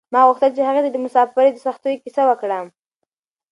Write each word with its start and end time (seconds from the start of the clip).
ما 0.13 0.19
غوښتل 0.27 0.51
چې 0.57 0.61
هغې 0.67 0.81
ته 0.85 0.89
د 0.91 0.97
مساپرۍ 1.05 1.49
د 1.53 1.57
سختیو 1.65 2.01
کیسه 2.03 2.21
وکړم. 2.27 2.65